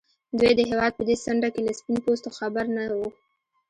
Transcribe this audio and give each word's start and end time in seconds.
دوی 0.39 0.51
د 0.55 0.59
هېواد 0.69 0.91
په 0.95 1.03
دې 1.07 1.15
څنډه 1.23 1.49
کې 1.53 1.61
له 1.67 1.73
سپين 1.79 1.97
پوستو 2.05 2.29
خبر 2.37 2.65
نه 2.75 2.83
وو. 2.97 3.07